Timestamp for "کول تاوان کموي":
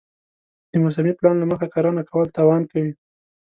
2.11-2.91